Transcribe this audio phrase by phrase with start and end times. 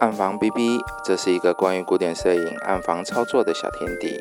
[0.00, 4.20] 暗房 B B，这是一个关于古典摄影暗房操作的小天地。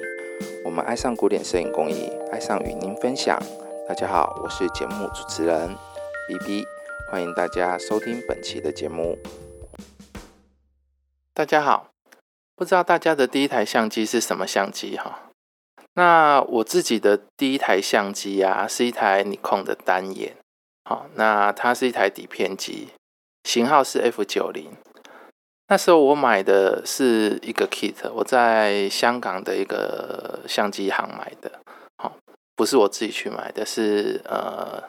[0.63, 3.42] 我们爱上古典摄影工艺，爱上与您分享。
[3.88, 5.75] 大家好，我是节目主持人
[6.28, 6.65] B B，
[7.09, 9.17] 欢迎大家收听本期的节目。
[11.34, 11.90] 大家好，
[12.55, 15.32] 不知道大家的第一台相机是什么相机哈？
[15.96, 20.36] 那我自己的第一台相机啊，是一台尼康的单眼。
[20.86, 22.90] 好，那它是一台底片机，
[23.44, 24.71] 型号是 F 九零。
[25.67, 31.52] 那时候我买的是一个 kit，我在香港的一个相机行买的。
[31.98, 32.17] 好，
[32.55, 34.84] 不是我自己去买的，是呃，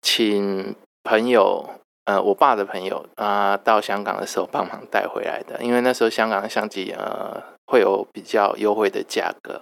[0.00, 1.68] 请朋友，
[2.04, 5.62] 呃，我爸的朋友啊，到香港的时候帮忙带回来的。
[5.62, 9.60] 因为那时候香港的相机呃，会有比较优惠的价格。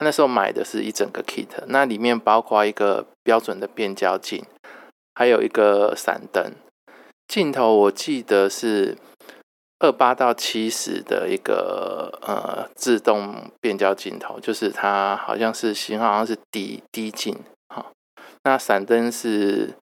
[0.00, 4.44] 那时候买的是一整个 kit，那里面包括一个标准的变焦镜。
[5.16, 6.52] 还有一个闪灯
[7.28, 8.98] 镜头，我记得是
[9.80, 17.36] 二八到七十的一个呃自动变焦镜头，就是它好像是型号好像是低低镜
[17.68, 17.86] 哈。
[18.44, 19.74] 那闪灯是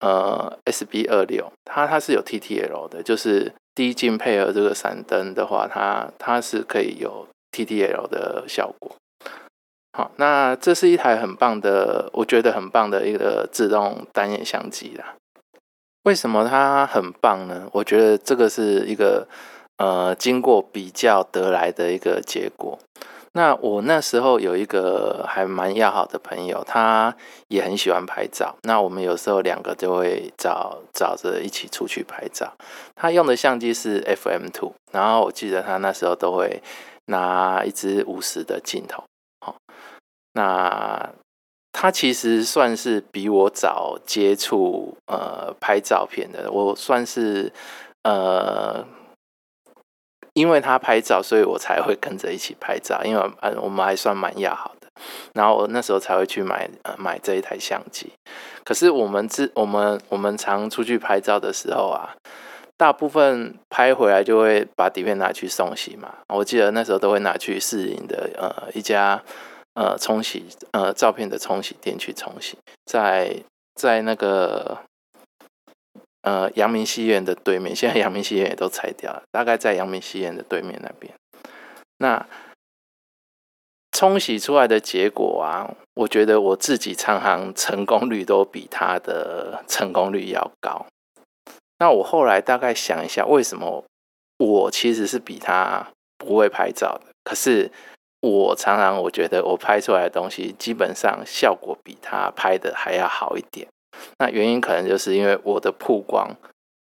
[0.00, 8.96] 呃 SB 二六，它它是有 TTL 的，就是低镜配合这个闪灯的话，它它是可以有 TTL 的效果。
[9.92, 15.16] 好，那这是一台很棒的，我觉得很棒的一个自动单眼相机啦。
[16.04, 17.68] 为什么它很棒呢？
[17.72, 19.28] 我觉得这个是一个
[19.78, 22.78] 呃经过比较得来的一个结果。
[23.34, 27.16] 那我那时候有一个还蛮要好的朋友，他
[27.48, 28.56] 也很喜欢拍照。
[28.64, 32.52] 那我们有时候两个就会找找着一起出去拍照。
[32.94, 36.62] 他用的相机是 FM Two，然后我记得他那时候都会
[37.06, 39.02] 拿一支五十的镜头。
[39.40, 39.56] 好，
[40.34, 41.10] 那
[41.72, 47.50] 他其实算是比我早接触呃拍照片的，我算是
[48.02, 48.84] 呃，
[50.34, 54.88] 因为他拍照，所以我才会跟着一起拍照，因为呃我们还算蛮要好的，
[55.32, 58.12] 然后我那时候才会去买呃买这一台相机。
[58.64, 62.14] 可是我们自我们我们常出去拍照的时候啊，
[62.76, 66.16] 大部分拍回来就会把底片拿去送洗嘛。
[66.28, 69.22] 我记得那时候都会拿去市营的呃一家。
[69.74, 73.42] 呃，冲洗呃照片的冲洗店去冲洗，在
[73.74, 74.82] 在那个
[76.20, 81.14] 呃阳明戏院的对面，现在阳明戏院也都拆掉了，大概在阳明戏院的对面那边。
[81.96, 82.26] 那
[83.92, 90.84] 冲洗出来的结果啊，我觉得我自己常常成功率都比他的成功率要高。
[91.78, 93.82] 那我后来大概想一下，为什么
[94.36, 95.88] 我其实是比他
[96.18, 97.70] 不会拍照的，可是。
[98.22, 103.68] 我常常我觉得我拍出来的东西基本上效果比他拍的还要好一点。
[104.18, 106.34] 那原因可能就是因为我的曝光，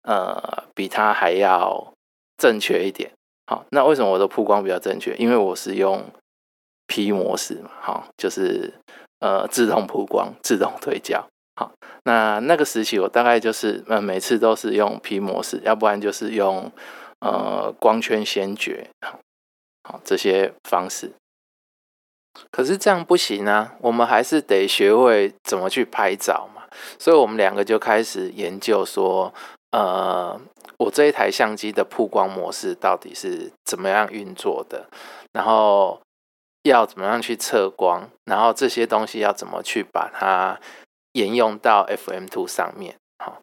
[0.04, 1.92] 呃，比他还要
[2.38, 3.12] 正确一点。
[3.48, 5.16] 好，那为什么我的曝光比较正确？
[5.16, 6.06] 因为我是用
[6.88, 8.74] P 模式嘛，好，就是
[9.20, 11.28] 呃自动曝光、自动对焦。
[11.56, 11.72] 好，
[12.04, 16.72] 那那个时期我大概就是呃每次都是用 P 模式，要不然就是用
[17.20, 18.90] 呃光圈先决，
[19.84, 21.12] 好这些方式。
[22.52, 26.64] 可是这样不行啊，我们还是得学会怎么去拍照嘛。
[26.98, 29.34] 所以我们两个就开始研究说，
[29.72, 30.40] 呃，
[30.78, 34.86] 我这一台相机的曝光模式到底是怎么样运作的，
[35.34, 36.00] 然后
[36.64, 40.58] 要怎么样去测光，然后这些东西要怎么去把它
[41.12, 42.96] 沿用到 FM Two 上面。
[43.20, 43.42] 好，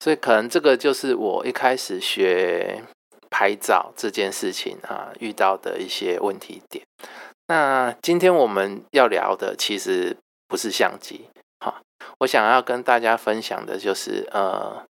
[0.00, 2.82] 所以可能这个就是我一开始学
[3.30, 6.84] 拍照这件事情啊遇到的一些问题点。
[7.46, 10.16] 那今天我们要聊的其实
[10.48, 11.28] 不是相机，
[11.60, 11.82] 哈，
[12.20, 14.82] 我想要跟大家分享的就是，呃，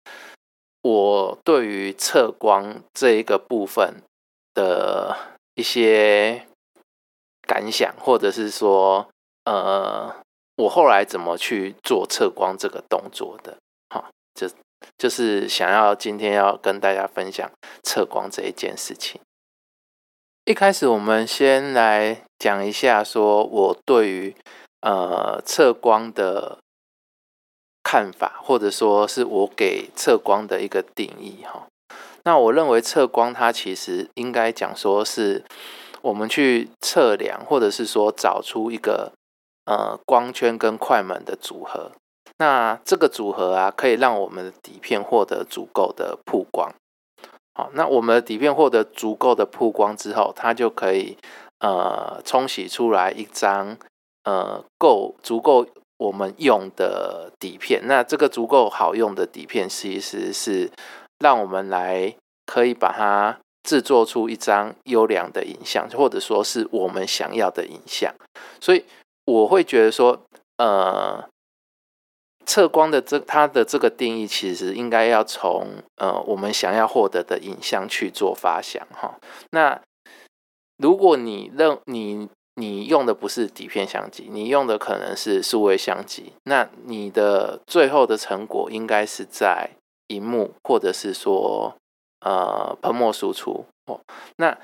[0.83, 4.03] 我对于测光这一个部分
[4.55, 5.17] 的
[5.57, 6.47] 一些
[7.43, 9.09] 感想，或者是说，
[9.45, 10.15] 呃，
[10.57, 13.57] 我后来怎么去做测光这个动作的，
[13.89, 14.49] 哈，就
[14.97, 17.51] 就是想要今天要跟大家分享
[17.83, 19.21] 测光这一件事情。
[20.47, 24.37] 一开始，我们先来讲一下，说我对于
[24.83, 26.59] 呃测光的
[27.83, 31.67] 看法，或者说是我给测光的一个定义哈。
[32.25, 35.43] 那我认为测光它其实应该讲说是
[36.03, 39.13] 我们去测量，或者是说找出一个
[39.65, 41.93] 呃光圈跟快门的组合。
[42.37, 46.71] 那这个组合啊，可以让我们的底片获得足够的曝光。
[47.55, 51.17] 好，那我们的底片获得足够的曝光之后，它就可以
[51.61, 53.77] 呃冲洗出来一张
[54.25, 55.65] 呃够足够
[55.97, 57.81] 我们用的底片。
[57.87, 60.71] 那这个足够好用的底片，其实是
[61.21, 68.13] 让我们来可以把它制作出一张优良的影像，或者说是我们想要的影像。
[68.61, 68.85] 所以
[69.27, 70.21] 我会觉得说，
[70.59, 71.25] 呃，
[72.47, 79.19] 测光的这它的这个定义，其实应该要从呃我们想要获得的影像去做发想哈。
[79.51, 79.81] 那
[80.79, 89.71] 如果你认你你用的不是底片相机，你用的可能是数位相机，那你的最后的成果应该是在
[90.09, 91.75] 荧幕，或者是说。
[92.27, 94.01] 呃，喷墨输出哦，
[94.37, 94.57] 那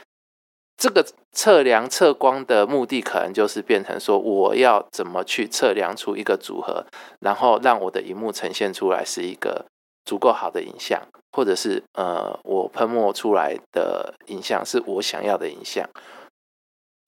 [0.81, 6.87] 这个测量测光的目的，可能就是变成说，我要怎么去测量出一个组合，
[7.21, 9.67] 然后让我的荧幕呈现出来是一个
[10.07, 10.99] 足够好的影像，
[11.33, 15.87] 或者是呃，我喷墨出来的影像是我想要的影像，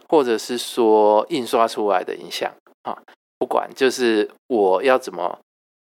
[0.06, 2.52] 或者是说印刷出来的影像
[2.82, 2.98] 啊，
[3.38, 5.38] 不管就是我要怎么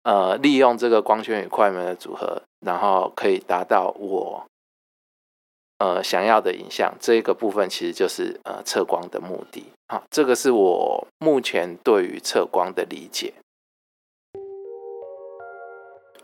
[0.04, 2.40] 呃利用这个光圈与快门的组合。
[2.64, 4.44] 然后可以达到我
[5.78, 9.66] 呃想要的影像，这个部分其实就是呃测光的目的。
[9.88, 13.34] 好，这个是我目前对于测光的理解。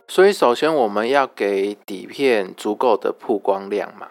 [0.08, 4.10] 所以首先我们要给底片足够的曝光量嘛。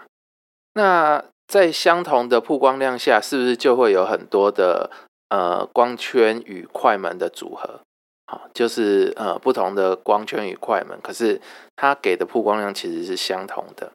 [0.73, 4.89] 那在相同的曝光量下，是不是就会有很多的
[5.29, 7.81] 呃光圈与快门的组合？
[8.25, 11.41] 好就是呃不同的光圈与快门，可是
[11.75, 13.91] 它给的曝光量其实是相同的。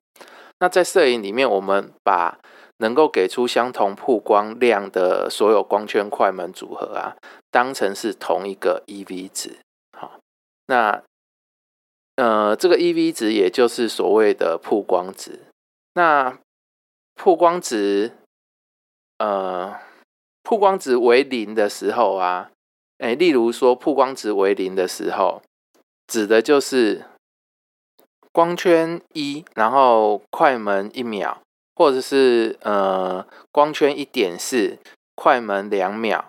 [0.61, 2.39] 那在摄影里面，我们把
[2.79, 7.17] 能够给出相同曝光量的所有光圈快门组合啊，
[7.51, 9.59] 当成是同一个 EV 值。
[9.99, 10.19] 好，
[10.67, 11.03] 那
[12.17, 15.41] 呃这个 EV 值也就是所谓的曝光值。
[15.95, 16.39] 那
[17.15, 18.13] 曝光值
[19.19, 19.77] 呃
[20.43, 22.51] 曝光值为零的时候啊。
[22.99, 25.43] 哎，例如说曝光值为零的时候，
[26.07, 27.05] 指的就是
[28.37, 31.39] 光圈一，然后快门一秒，
[31.75, 34.77] 或者是呃光圈一点四，
[35.15, 36.23] 快门两秒，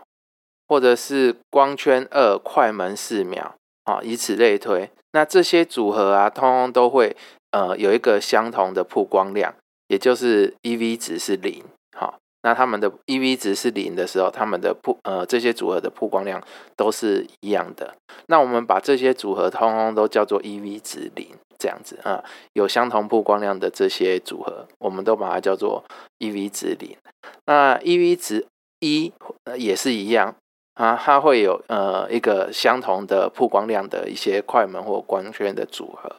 [0.69, 4.89] 或者是光圈二，快门四秒，啊，以此类推。
[5.11, 7.13] 那这些组合啊，通通都会
[7.51, 9.53] 呃有一个相同的曝光量，
[9.89, 11.61] 也就是 EV 值是零。
[11.93, 16.41] 好那它们的 EV 值是零的时候，它们的曝呃这些组合的曝光量
[16.77, 17.95] 都是一样的。
[18.27, 22.23] 那我们把这些组合通通都叫做 EV 值零，这样子啊，
[22.53, 25.83] 有相同曝光量的这些组合，我们都把它叫做
[26.19, 26.97] EV 值零。
[27.45, 28.47] 那 EV 值
[28.79, 29.13] 一
[29.57, 30.35] 也是一样
[30.75, 36.15] 啊，它会有呃一个相同的曝光量的一些快门或光圈的组合。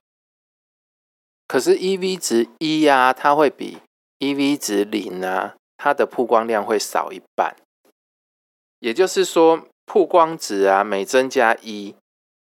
[1.47, 3.79] 可是 EV 值一呀，它会比
[4.19, 5.55] EV 值零啊。
[5.81, 7.55] 它的曝光量会少一半，
[8.81, 11.95] 也就是说，曝光值啊每增加一，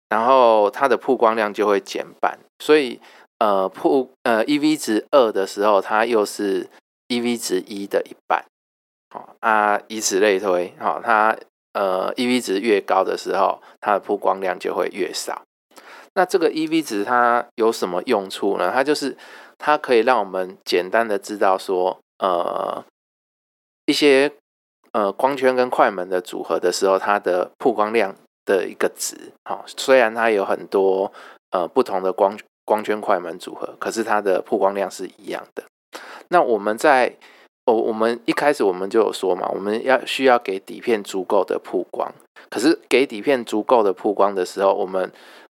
[0.09, 2.39] 然后它的曝光量就会减半。
[2.59, 2.99] 所以，
[3.39, 6.69] 呃，曝呃 EV 值二的时候，它又是
[7.09, 8.45] EV 值一的一半。
[9.09, 11.37] 好啊，以此类推，好，它
[11.73, 15.43] 呃 EV 值越高的时候，它的曝光量就会越少。
[16.15, 18.71] 那这个 EV 值它有什么用处呢？
[18.73, 19.15] 它就是
[19.57, 22.83] 它可以让我们简单的知道说，呃。
[23.89, 24.33] 一些
[24.91, 28.13] 呃光圈跟快门的组合的时候，它的曝光量
[28.47, 31.11] 的一个值，好，虽然它有很多
[31.51, 32.35] 呃不同的光
[32.65, 35.63] 光圈快门组合，可是它的曝光量是一样的。
[36.29, 37.13] 那我们在
[37.65, 42.11] 哦，我们一开始我们就有说嘛，我们要需要给底片足够的曝光，
[42.49, 45.11] 可是给底片足够的曝光的时候，我们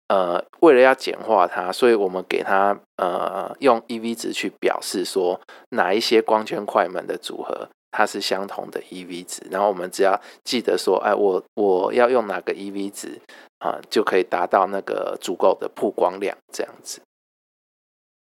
[0.10, 7.70] 呃为了要简化它，所以我们给它呃用 EV 值去表示说哪一些光圈快门的组合。
[7.92, 13.20] 它是相同的 EV 值，然后我们只要记得说，哎，我我要用哪个 EV 值
[13.60, 17.02] 啊，就可以达到那个足够的曝光量，这样子。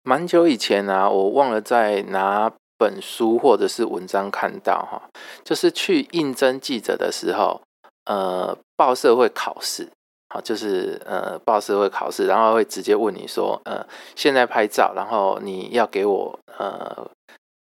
[0.03, 5.09] 蛮久以前啊，我忘了在哪本书或者是文章看到哈，
[5.45, 7.61] 就是去应征记者的时候，
[8.07, 9.89] 呃，报社会考试，
[10.31, 13.87] 好，就是呃，报社会考试，然后会直接问你说，呃，
[14.17, 17.09] 现在拍照，然后你要给我呃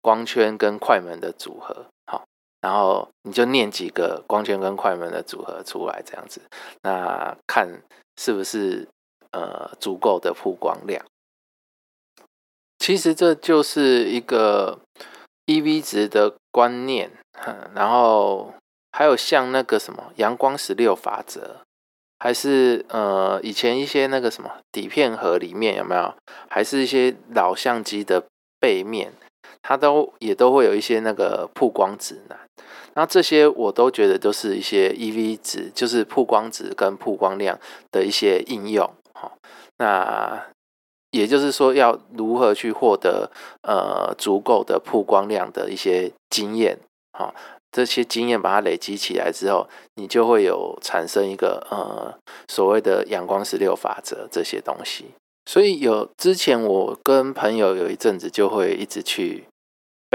[0.03, 1.87] 光圈跟快门的组合。
[2.67, 6.41] 然后你就念几个光圈跟快门的组合出来，这样子，
[6.83, 7.81] 那看
[8.17, 8.89] 是不是
[9.31, 11.07] 呃足够的曝光量。
[12.81, 14.81] 其实这就是一个
[15.47, 17.13] EV 值的观念，
[17.73, 18.53] 然后
[18.91, 21.61] 还有像那个什么阳光十六法则，
[22.19, 26.13] 还是呃以前一些那个什么底片盒里面有没有，
[26.51, 28.25] 还是一些老相机的
[28.59, 29.13] 背面。
[29.69, 32.39] 它都也都会有一些那个曝光指南，
[32.95, 37.59] 那这些我都觉得都是一些 EV 值，就是曝光值跟曝光量
[37.91, 38.89] 的一些应用。
[39.13, 39.37] 好，
[39.79, 40.41] 那
[41.11, 43.29] 也就是说，要如何去获得
[43.63, 46.79] 呃足够的曝光量的一些经验，
[47.19, 47.35] 好，
[47.73, 55.07] 这些经验把它累积起来之后，你就会有产生一个呃所谓的阳光十六法则这些东西。
[55.49, 59.45] 所以有之前我跟朋友有一阵子就会一直去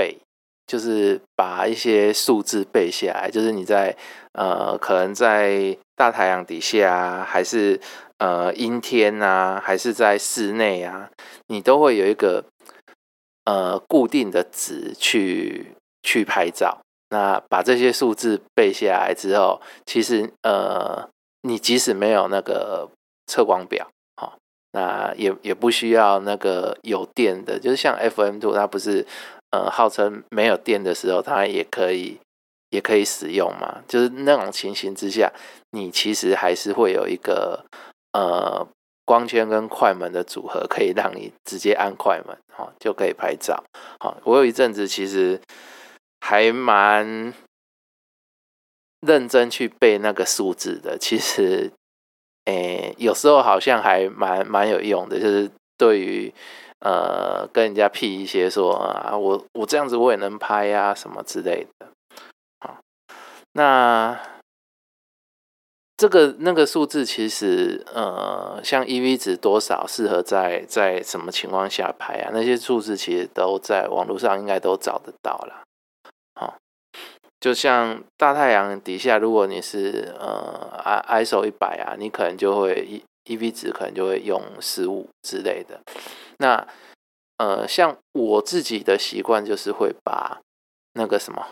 [0.02, 0.18] 背，
[0.66, 3.96] 就是把一些数字背下来，就是你在
[4.34, 7.80] 呃可能在大太阳底下啊还是。
[8.22, 11.10] 呃，阴天啊，还是在室内啊，
[11.48, 12.46] 你都会有一个
[13.46, 16.82] 呃固定的值去去拍照。
[17.10, 21.10] 那把这些数字背下来之后，其实呃，
[21.42, 22.92] 你即使没有那个
[23.26, 24.38] 测光表，好，
[24.74, 29.04] 那也也不需要那个有电的，就是像 FM Two，它不是
[29.52, 32.20] 呃号称没有电的时候，它也可以
[32.70, 33.84] 也可以使用嘛。
[33.88, 35.32] 就是那种情形之下，
[35.72, 37.66] 你其实还是会有一个。
[38.14, 38.68] 呃，
[39.06, 43.64] 光圈跟快门的组合可以让你直接按快门，哈，就可以拍照。
[44.02, 45.40] 好，我有一阵子其实
[46.20, 47.34] 还蛮
[49.00, 50.98] 认真去背那个数字的。
[50.98, 51.72] 其实，
[52.44, 56.34] 诶，有时候好像还蛮蛮有用的，就是对于
[56.82, 61.88] 呃跟人家 P 一些说啊，我我这样子我也能拍呀，什么之类的。
[62.60, 62.78] 好，
[63.54, 64.20] 那。
[65.98, 72.32] 这个那个数字其实，呃，像 EV 值多少适合在在什么情况下拍啊？
[72.34, 75.62] 那些数字其实都在网络上应该都找得到了。
[76.34, 76.58] 好，
[77.40, 83.04] 就像大太阳底下，如果你是呃 I ISO 一百啊，你可能就会一
[83.38, 85.80] EV 值可能就会用十五之类的。
[86.38, 86.68] 那
[87.38, 90.42] 呃，像我自己的习惯就是会把
[90.94, 91.48] 那个什么，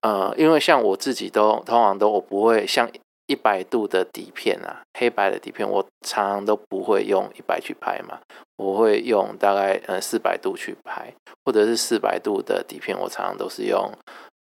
[0.00, 2.90] 呃，因为像我自己都通常都我不会像。
[3.26, 8.20] 一百度的底片啊，黑白的底片，我常常都不会用一百去拍嘛，
[8.56, 11.10] 我会用大概呃四百度去拍，
[11.42, 13.90] 或者是四百度的底片，我常常都是用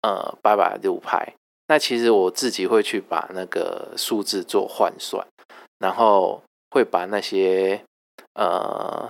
[0.02, 1.34] 呃八百度拍。
[1.68, 5.28] 那其实我自己会去把那个数字做换算，
[5.80, 7.84] 然后会把那些
[8.36, 9.10] 呃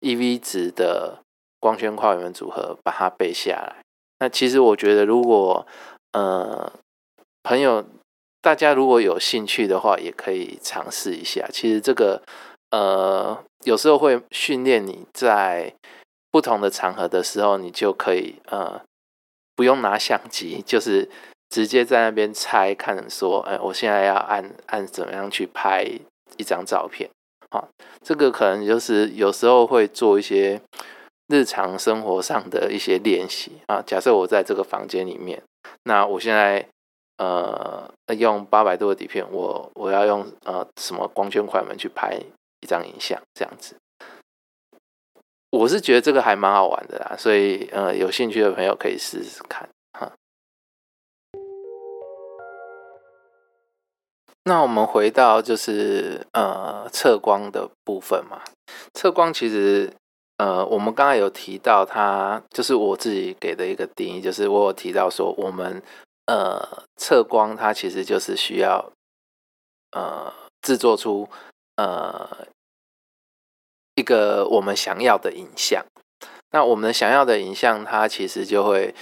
[0.00, 1.20] EV 值的
[1.60, 3.76] 光圈快门组合把它背下来。
[4.18, 5.66] 那其实我觉得，如果
[6.12, 6.72] 呃
[7.42, 7.84] 朋友。
[8.42, 11.46] 大家如果有兴趣的话，也可以尝试一下。
[11.52, 12.22] 其实这个，
[12.70, 15.74] 呃，有时候会训练你在
[16.30, 18.80] 不同的场合的时候，你就可以呃，
[19.54, 21.10] 不用拿相机，就是
[21.50, 25.84] 直接在那边猜看，说，哎，我现在要按按怎么样去拍
[26.38, 27.10] 一张照片。
[27.50, 27.68] 好，
[28.02, 30.62] 这个可能就是有时候会做一些
[31.28, 33.82] 日常生活上的一些练习啊。
[33.86, 35.42] 假设我在这个房间里面，
[35.82, 36.66] 那我现在。
[37.22, 42.18] 呃，用八百度的底片，我我要用呃什么光圈快门去拍
[42.60, 43.76] 一张影像，这样子，
[45.50, 49.68] 我是觉得这个还蛮好玩的啦，所以呃有兴趣的朋友可以试试看
[54.44, 58.42] 那我们回到就是呃测光的部分嘛，
[58.94, 59.92] 测光其实
[60.38, 65.82] 呃我们刚才有提到，它就是我自己给的一个定义，就是我有提到说我们。
[66.26, 68.92] 呃，测光它其实就是需要
[69.90, 70.32] 呃
[70.62, 71.28] 制作出
[71.74, 72.46] 呃
[73.96, 75.84] 一个我们想要的影像。
[76.52, 78.94] 那我们想要的影像，它其实就会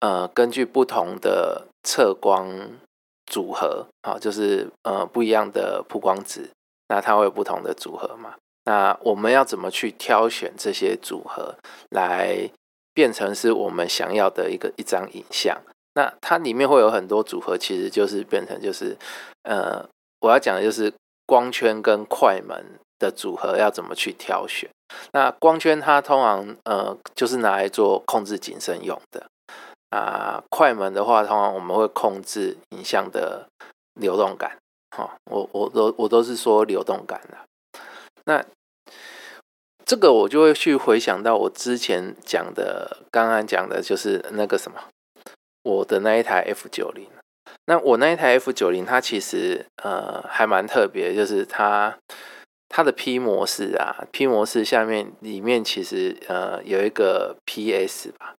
[0.00, 2.46] 呃根据不同的测光
[3.36, 6.48] 组合，啊，就是呃不一样的曝光值，
[6.88, 8.34] 那它会有不同的组合嘛？
[8.64, 11.56] 那我们要怎么去挑选这些组合，
[11.90, 12.48] 来
[12.94, 15.60] 变成是我们想要的一个一张影像？
[15.92, 18.96] 那它里面会有很多组合，其实就是变成就是，
[19.42, 19.86] 呃，
[20.20, 20.90] 我要讲的就是
[21.26, 22.64] 光圈跟快门
[22.98, 24.70] 的组合要怎么去挑选。
[25.12, 29.26] 那光圈它通常呃就是拿来做控制景深用的，
[29.96, 33.48] 啊，快门的话通常我们会控制影像的
[33.94, 34.58] 流动感。
[34.96, 37.80] 哈，我我都我都是说流动感的。
[38.26, 38.44] 那
[39.84, 44.78] 这个我就会去回想到我之前讲的，刚刚讲的就是那个什么。
[45.62, 47.08] 我的那一台 F 九零，
[47.66, 51.98] 那我那一台 F 九零，它其实呃还蛮特别，就是它
[52.68, 58.34] 它的 P 模式啊，P 模式下面里面其实呃有一个 PS 吧，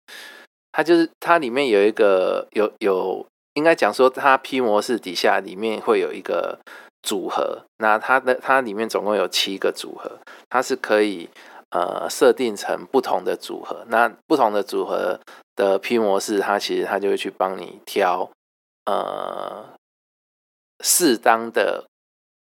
[0.76, 6.59] 它就是它里面有一个有有应该讲说它 P 模式底下里面会有一个
[7.02, 10.18] 组合，那它的它里面总共有七个组合，
[10.50, 11.30] 它是可以。
[11.71, 15.18] 呃，设定成不同的组合，那不同的组合
[15.56, 18.30] 的 P 模式，它其实它就会去帮你挑
[18.85, 19.75] 呃
[20.80, 21.88] 适当的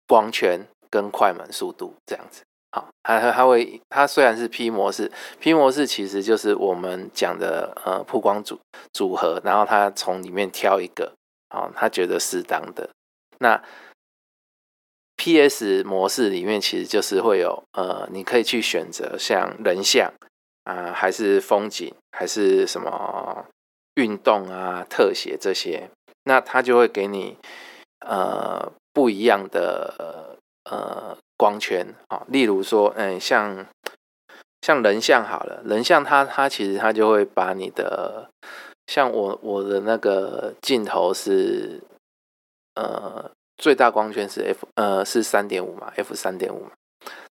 [0.09, 2.43] 光圈跟快门速度这样子。
[2.75, 8.59] 好，它它会它虽然是 P 模式，P 模式其实就是我们讲的呃曝光组
[8.95, 11.13] 组合，然后它从里面挑一个，
[11.51, 12.89] 好，它觉得适当的。
[13.41, 13.63] 那
[15.19, 20.11] PS 模式里面其实就是会有呃，你可以去选择像人像
[20.65, 23.45] 啊，还是风景，还是什么
[23.97, 25.91] 运动啊、特写这些，
[26.25, 27.37] 那它就会给你
[28.01, 31.19] 呃不一样的呃。
[31.43, 33.67] 光圈啊，例如说，嗯，像
[34.61, 38.31] 像人像好了，人像它它其实它就会把你的，
[38.87, 41.81] 像我我的那个镜头是，
[42.77, 46.71] 呃，最大光圈是 f 呃是三点五嘛，f 三点五嘛，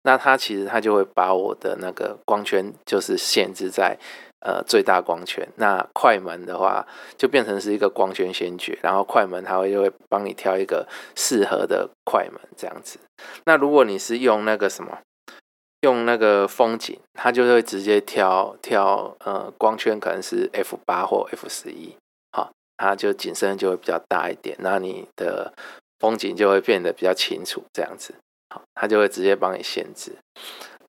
[0.02, 3.98] 那它其实它就会把我的那个光圈就是限制在。
[4.42, 12.98] 呃，最大光圈，那快门的话就变成是一个光圈先决，然后快门它会就会帮你挑一个适合的快门这样子。
[13.46, 14.98] 那如果你是用那个什么，
[15.82, 21.96] 用那个风景，它就会直接挑挑呃光圈可能是 f 八或 f 十一，
[22.32, 25.54] 好，它就景深就会比较大一点，那你的
[26.00, 28.16] 风景就会变得比较清楚这样子，
[28.50, 30.14] 好，它就会直接帮你限制。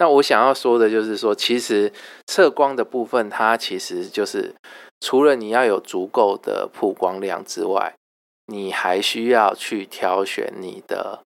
[0.02, 1.92] 那我想要说的就是说，其实
[2.26, 4.52] 测光的部分，它其实就是
[5.00, 7.94] 除了你要有足够的曝光量之外，
[8.46, 11.20] 你还需要去挑选你的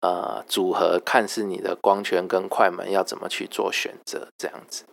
[0.00, 4.84] 呃组合，看是你的光圈跟快门要怎么去做选择，这样子。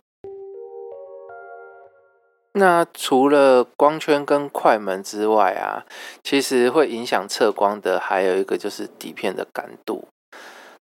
[2.52, 5.86] 那除了光圈跟快门之外啊，
[6.22, 10.08] 其实会影响测光的还有一个就是底片的感度。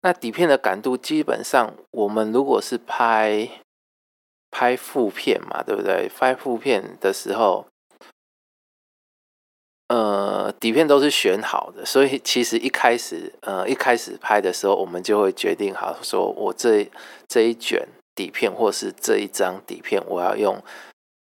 [0.07, 3.49] 那底片的感度，基本上我们如果是拍
[4.49, 6.07] 拍副片嘛，对不对？
[6.07, 7.67] 拍副片的时候，
[9.89, 16.89] 呃，底片都是选好的，所以其实一开始，呃，一开始拍的时候，我们就会决定好，说我这
[17.27, 17.85] 这一卷
[18.15, 20.63] 底片或是这一张底片，我要用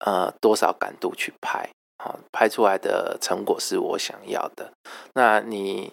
[0.06, 1.70] 呃多少感度去拍，
[2.02, 4.72] 好，拍出来的成果是我想要的。
[5.16, 5.92] 那你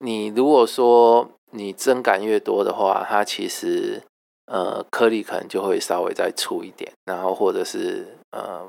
[0.00, 4.02] 你如果说，你增感越多的话，它其实
[4.46, 8.68] 呃颗粒可能就会稍微再粗一点，然后或者是呃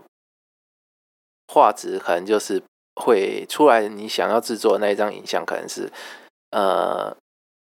[1.47, 2.61] 画质可能就是
[2.95, 5.91] 会出来你想要制作那一张影像，可能是
[6.51, 7.17] 呃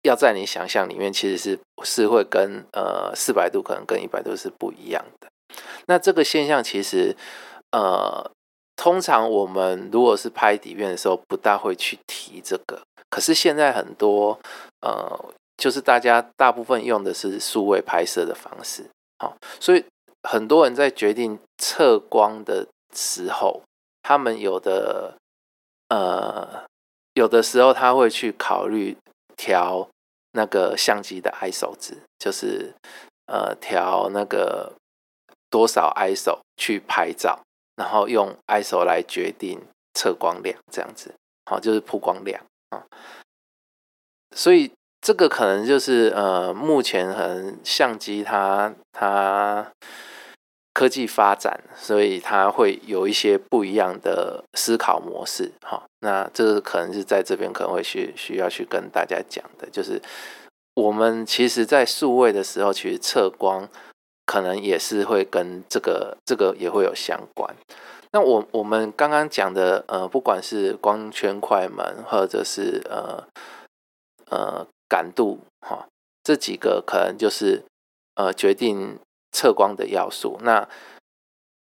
[0.04, 5.30] 要在你想象里面其实是是会跟呃四百度可能跟一百度是不一样的。
[5.86, 7.16] 那这个现象其实
[7.72, 8.32] 呃
[8.82, 14.40] 通常我们如果是拍底片的时候不大会去提这个，可是现在很多。
[14.82, 18.90] 呃，就是大家大部分用的是数位拍摄的方式，
[19.20, 19.86] 好，所以
[20.28, 22.66] 很多人在决定测光的
[22.96, 23.62] 时候，
[24.02, 25.14] 他们有的
[25.90, 26.66] 呃，
[27.14, 28.98] 有的时候他会去考虑
[29.38, 29.88] 调
[30.32, 32.74] 那个相机的 ISO 值，就是
[33.28, 34.74] 呃调那个
[35.52, 37.40] 多少 ISO 去拍照，
[37.76, 39.60] 然后用 ISO 来决定
[39.94, 41.14] 测光量，这样子，
[41.46, 42.86] 好，就是曝光量啊。
[44.36, 49.72] 所以这个可能就是呃，目前可能相机它它
[50.74, 55.52] 科技发展，所以它会有一些不一样的思考模式。
[55.62, 60.02] 哈，那这个可能是在这边可能会需需要去跟大家讲的，就是
[60.76, 63.68] 我们其实在数位的时候，其实测光
[64.32, 67.54] 可能也是会跟这个这个也会有相关。
[68.14, 73.28] 那我我们刚刚讲的呃，不管是光圈、快门，或者是呃。
[74.34, 75.90] 呃，感度哈，
[76.24, 77.66] 这几个可能就是
[78.16, 78.98] 呃决定
[79.34, 80.40] 测光的要素。
[80.42, 80.70] 那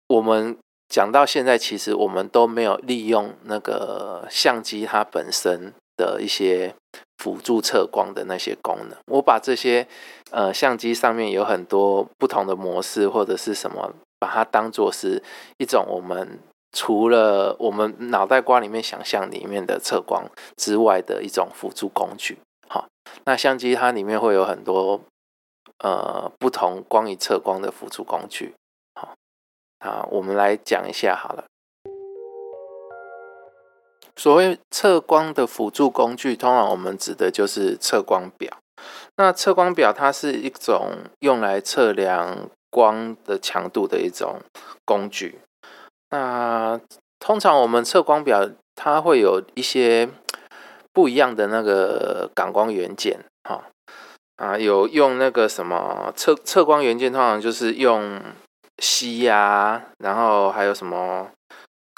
[0.08, 0.56] 我们
[0.88, 6.76] 讲到现在，其实我们都没有利用那个相机它本身的一些
[7.22, 8.98] 辅助测光的那些功能。
[9.06, 9.88] 我把这些
[10.32, 15.22] 呃相机上面有很多不同的模式或者是什么，把它当做是
[15.60, 16.40] 一种我们
[16.72, 20.26] 除了我们脑袋瓜里面想象里面的测光
[20.58, 22.40] 之外的一种辅助工具。
[22.68, 22.88] 好，
[23.26, 25.02] 那相机它里面会有很多
[25.84, 28.56] 呃不同光与测光的辅助工具。
[29.00, 29.14] 好，
[29.78, 31.46] 啊，我们来讲一下好了。
[34.22, 38.56] 所谓测光的辅助工具，通常我们指的就是测光表。
[39.18, 44.40] 那测光表它是一种用来测量光的强度的一种
[44.86, 45.40] 工具。
[46.12, 46.80] 那
[47.20, 50.08] 通常我们测光表它会有一些。
[50.94, 53.64] 不一样的那个感光元件，哈
[54.36, 58.20] 啊，有用那个什么测测光元件，通常就是用
[58.80, 61.30] 锡啊，然后还有什么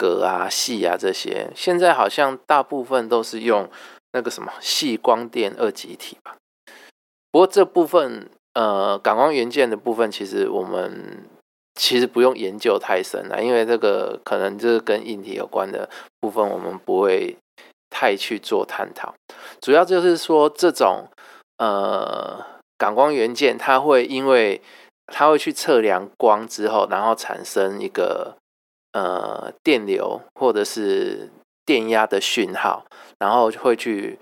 [0.03, 1.49] 格啊、细啊这些。
[1.55, 3.69] 现在好像大部分都是用
[4.11, 6.35] 那个什么细光电二极体吧。
[7.31, 11.23] 不过这部分呃感光元件的部分，其实我们
[11.75, 15.89] 其实不用研究太深了，因为这个可能就是跟硬体有关的
[16.19, 17.37] 部分，我们不会
[17.89, 19.15] 太去做探讨。
[19.61, 21.07] 主要就是说这种
[21.57, 22.45] 呃
[22.77, 24.61] 感光元件，它会因为
[25.07, 28.35] 它会去测量光之后，然后产生一个
[28.93, 31.29] 呃电流或者是
[31.65, 32.85] 电压的讯号，
[33.19, 34.17] 然后会去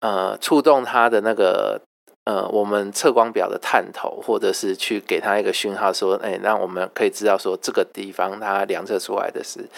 [0.00, 1.82] 呃触动它的那个。
[2.26, 9.68] 呃，我们测光表的探头，或者是去给它一个讯号，说，哎，让我们可以知道说这个地方它量测出来的是，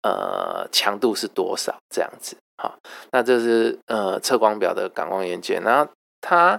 [0.00, 2.74] 呃，强度是多少这样子，好，
[3.12, 6.58] 那这是呃测光表的感光元件，然后它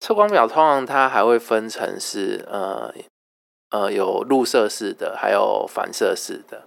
[0.00, 2.92] 测光表通常它还会分成是，呃
[3.74, 6.62] 呃有入射式的，还有反射式的，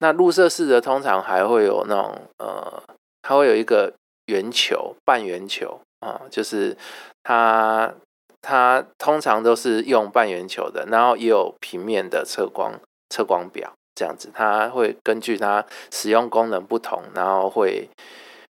[0.00, 2.82] 那入射式的通常还会有那种，呃，
[3.22, 3.94] 它会有一个
[4.26, 5.80] 圆球，半圆球。
[6.02, 6.76] 啊，就是
[7.22, 7.94] 它，
[8.40, 12.72] 它通常都是用半圆球的，然后也有平面的测光
[13.08, 17.88] 测光表这样子，它会根据它使用功能不同，然后会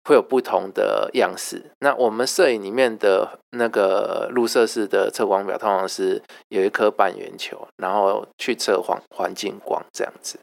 [0.03, 1.71] 会有不同的样式。
[1.79, 10.39] 那我们摄影里面的那个入射式的测光表，通常是有一颗半圆球，然后去测环环境光这样子。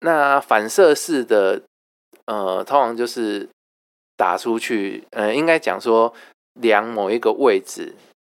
[0.00, 1.62] 那反射式的，
[2.26, 3.48] 呃，通常就是。
[4.14, 6.14] 打出去，呃，应该讲说
[6.60, 7.96] 量某一个位置，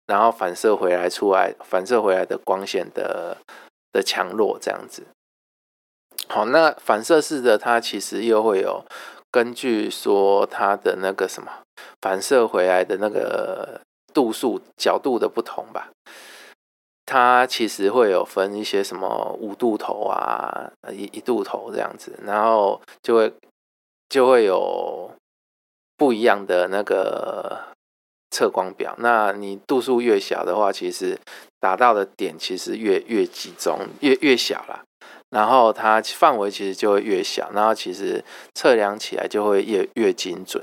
[0.07, 3.39] 然后反射回来出来，反射回来的光线的
[3.91, 5.03] 的强弱这样子。
[6.29, 8.85] 好，那反射式的它其实又会有
[9.33, 11.51] 根据说它的那个什么
[12.01, 13.81] 反射回来的那个
[14.15, 15.91] 度数角度的不同吧，
[17.05, 23.33] 它其实会有分一些什么五度头啊，一一度头这样子，然后就会
[24.09, 25.11] 就会有。
[25.95, 27.61] 不一样的那个
[28.31, 31.17] 测光表，那你度数越小的话，其实
[31.61, 34.83] 达到的点其实越越集中，越越小啦。
[35.33, 38.23] 然后它范围其实就会越小，然后其实
[38.55, 40.63] 测量起来就会越越精准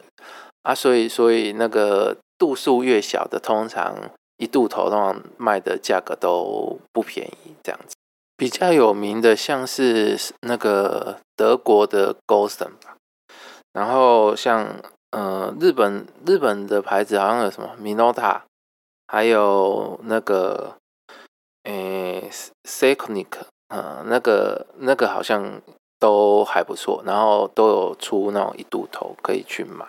[0.61, 0.73] 啊。
[0.73, 3.95] 所以所以那个度数越小的，通常
[4.37, 7.95] 一度头通常卖的价格都不便宜，这样子。
[8.37, 12.95] 比较有名的像是那个德国的 g o s e n 吧，
[13.73, 14.81] 然后像。
[15.11, 18.41] 呃，日本日本的牌子好像有什么 Minota，
[19.07, 20.75] 还有那个
[21.63, 25.61] 诶 s e c o n i c 呃，那个那个好像
[25.97, 29.85] 都还不错，然后都有出那种一度头可以去买。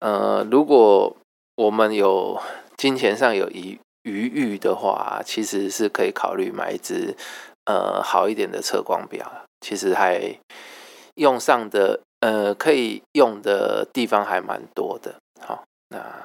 [0.00, 1.16] 呃，如果
[1.56, 2.40] 我们有
[2.76, 7.16] 金钱上有余余裕的话，其实是可以考虑买一支
[7.64, 10.38] 呃好一点的测光表，其实还
[11.14, 12.00] 用上的。
[12.22, 16.24] 呃，可以用的地方还蛮多的，好，那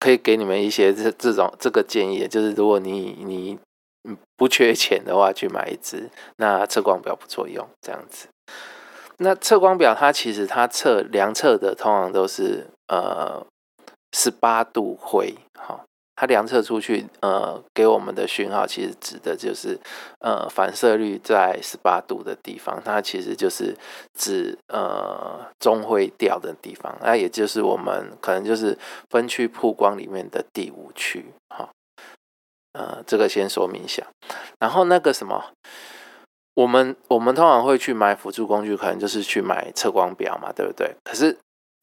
[0.00, 3.56] 可以给你们一些这这种这个建议，就是如果你你
[4.42, 8.26] 不缺钱的话，去买一支，那测光表不错用，这样子。
[9.18, 13.46] 那测光表它其实它测量测的通常都是呃
[14.12, 15.84] 十八度灰，好。
[16.16, 19.78] 它量测出去，呃，给我们的讯号其实指的就是，
[20.20, 23.76] 呃，反射率在十八度的地方，它其实就是
[24.16, 28.76] 指呃中灰调的地方，那也就是我们可能就是
[29.08, 31.70] 分区曝光里面的第五区，哈，
[32.72, 34.02] 呃，这个先说明一下。
[34.58, 35.52] 然后那个什么，
[36.54, 40.94] 我们我们通常会去买辅助工具，可能就是去买测光表嘛，对不对？
[41.04, 41.38] 可是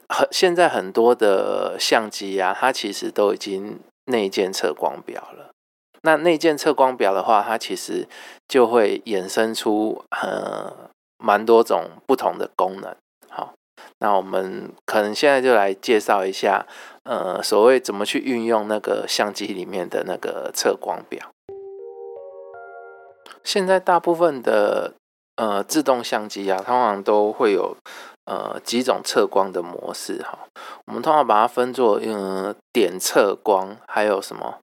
[0.07, 5.51] 很现在很多的相机啊，它其实都已经内建测光表了，
[6.01, 8.07] 那内建测光表的话，它其实
[8.47, 12.95] 就会衍生出呃蛮多种不同的功能。
[13.29, 13.53] 好，
[13.99, 16.65] 那我们可能现在就来介绍一下，
[17.09, 21.31] 呃，所谓怎么去运用那个相机里面的那个测光表。
[23.43, 24.93] 现在大部分的
[25.37, 27.75] 呃自动相机啊，通常都会有。
[28.25, 30.37] 呃，几种测光的模式哈，
[30.85, 34.59] 我们通常把它分作嗯点测光，还有什么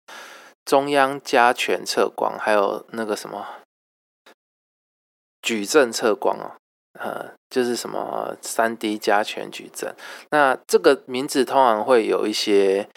[0.64, 3.44] 中央加权测光，还有那个什么
[5.42, 6.54] 矩阵测光哦，
[6.98, 9.94] 呃，就是什么三 D 加权矩阵。
[10.30, 12.88] 那这个名字通常会有一些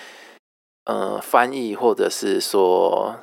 [0.86, 3.16] 呃翻译，或者是说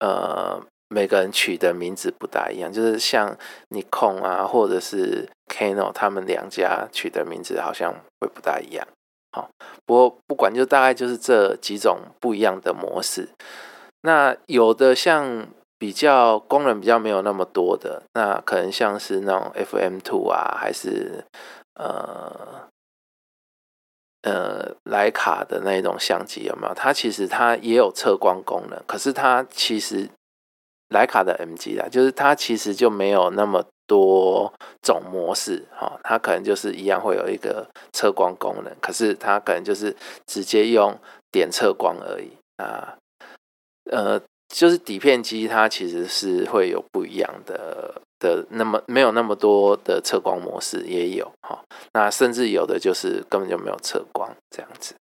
[0.00, 0.62] 呃。
[0.90, 3.36] 每个人取的名字不大一样，就是像
[3.68, 8.88] 尼控啊，或者是 Canon，他们两家取的名字好像会不大一样。
[9.32, 9.50] 好，
[9.84, 13.28] 不过不管，就大概就是这几种不一样的模式。
[14.00, 21.24] 那有的像比较功能比较没有那么多的，那可能像是那种 FM Two 啊，还是
[21.74, 22.68] 呃
[24.22, 26.74] 呃徕卡的那种相机有没有？
[26.74, 30.08] 它其实它也有测光功能，可是它其实
[30.90, 39.94] 徕卡的 M 机啊，就是它其实就没有那么多种模式哈，它可能就是一样会有一个测光功能，可是它可能就是
[40.26, 40.98] 直接用
[41.30, 42.98] 点测光而已啊，
[43.92, 44.20] 呃。
[44.48, 54.94] 就是底片机，它其实是会有不一样的的，那么没有那么多的测光模式也有哈，那甚至有的就是根本就没有测光这样子。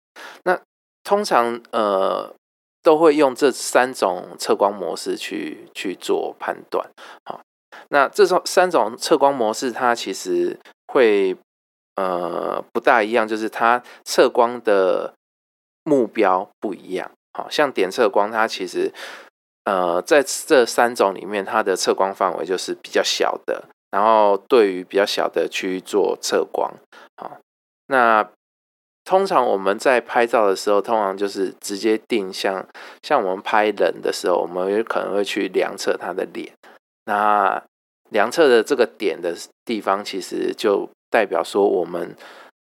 [0.45, 0.59] 那
[1.05, 2.35] 通常呃
[2.83, 6.89] 都会用这三种测光模式去去做判断。
[7.27, 7.43] 好，
[7.91, 11.37] 那这种三种测光模式，它其实会
[11.97, 15.13] 呃不大一样，就是它测光的
[15.85, 17.11] 目标不一样。
[17.37, 18.91] 好像点测光，它其实。
[19.65, 26.71] 呃，在这三种里面，它的测光范围就是比较小的，然后对于比较小的区域做测光。
[27.17, 27.39] 好，
[27.87, 28.29] 那
[29.05, 32.67] 通常我们在拍照的时候，通常就是直接定向
[33.03, 36.53] 像我们拍人的时候，我们有可能会去量测他的脸。
[37.07, 37.63] 那
[38.11, 42.15] 量测的这个点的地方，其实就代表说我们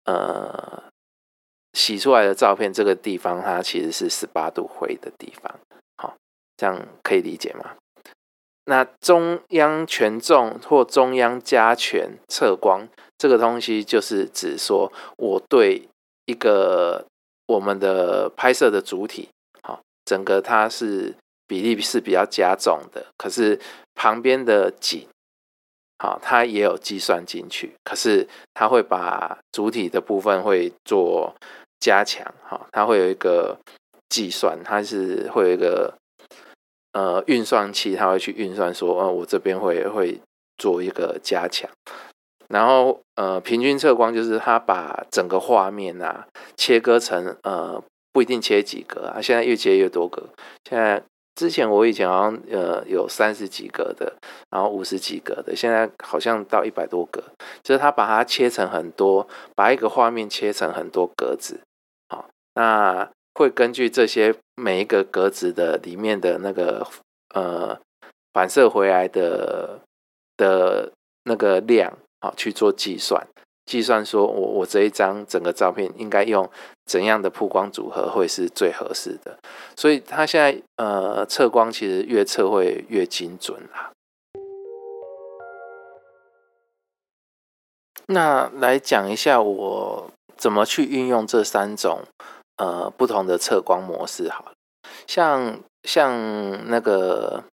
[0.04, 0.82] 呃
[1.74, 5.54] 洗出来的照片这个地方，它其实是十八度灰的地方。
[6.56, 7.72] 这样可以理解吗？
[8.68, 15.88] 那中央权重或中央加权测光这个东西，就是指说我对
[16.24, 17.06] 一个
[17.46, 19.28] 我们的拍摄的主体，
[19.62, 21.14] 好，整个它是
[21.46, 23.60] 比例是比较加重的，可是
[23.94, 25.06] 旁边的景，
[26.00, 31.36] 好，它也有计算进去，可是它会把主体的部分会做
[31.78, 33.56] 加强，好，它会有一个
[34.08, 35.94] 计算，它是会有一个。
[36.96, 40.18] 呃，运算器它会去运算说，呃，我这边会会
[40.56, 41.68] 做一个加强，
[42.48, 47.82] 然后呃，平均测光就是它把整个画面啊切割成呃
[48.14, 50.22] 不一定切几格啊，现在越切越多格。
[50.66, 51.02] 现在
[51.34, 54.16] 之前我以前好像呃有三十几格的，
[54.48, 57.22] 然后五十几格的，现在好像到一百多格，
[57.62, 61.60] 就是它把它切成很多，把一个画面切成很多格子。
[62.08, 63.10] 好，那。
[63.36, 66.86] 会根据这些每一个格子的里面的那个
[67.34, 67.78] 呃
[68.32, 69.80] 反射回来的
[70.38, 70.90] 的
[71.24, 73.28] 那个量啊去做计算，
[73.66, 76.48] 计算说我我这一张整个照片应该用
[76.86, 79.38] 怎样的曝光组合会是最合适的，
[79.76, 83.92] 所以它现在呃测光其实越测会越精准啦。
[88.06, 92.00] 那来讲一下我怎么去运用这三种。
[92.56, 94.52] 呃，不同的测光模式，好
[95.06, 97.44] 像像那个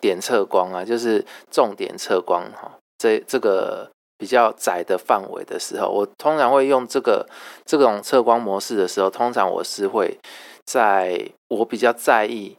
[0.00, 7.26] 点测光啊，就是重点测光哈，这这个比较窄的范围的时候，我通常会用这个
[7.64, 10.18] 这种测光模式的时候，通常我是会
[10.64, 12.56] 在我比较在意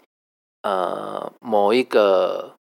[0.64, 2.56] 呃某一个。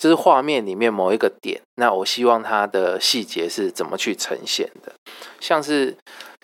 [0.00, 4.94] 就是画面里面某一个点，那我希望它的细节是怎么去呈现的？
[5.40, 5.94] 像是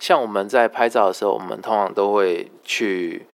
[0.00, 3.26] 像我们在拍照的时候，我们通常都会去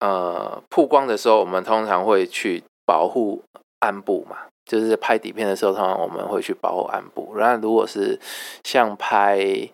[0.00, 3.42] 呃曝光的时候，我们通常会去保护
[3.80, 4.36] 暗部嘛。
[4.64, 7.34] 就是拍底片的时候，通常我们会去保护暗部。
[7.36, 8.18] 然后如果是
[8.64, 9.68] 像拍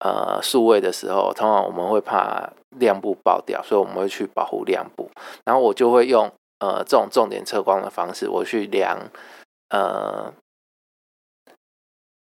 [0.00, 5.10] 呃数位的时候，通常我们会怕亮部爆掉，所以我们会去保护亮部。
[5.44, 6.30] 然后我就会用。
[6.58, 9.10] 呃，这种重点测光的方式，我去量
[9.68, 10.32] 呃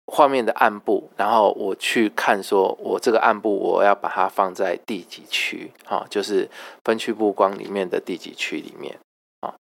[0.07, 6.07] 画面的暗部，然后我去看说，我这个暗部我要把它放在第几区啊？
[6.09, 6.49] 就是
[6.85, 8.99] 分区布光里面的第几区里面
[9.41, 9.55] 啊？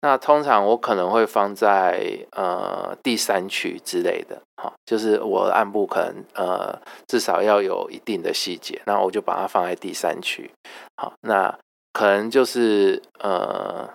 [0.00, 10.50] 那通常我可能会放在呃第三区之类的，哈，就是我暗部可能呃至少要有一定的细节，那我就把它放在第三区。
[10.96, 11.58] 好，那
[11.92, 13.88] 可能就是呃。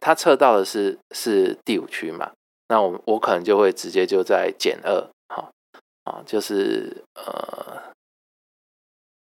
[0.00, 2.30] 它测到的是是第五区嘛？
[2.68, 5.50] 那我我可能就会直接就在减二，好
[6.04, 7.82] 啊，就是呃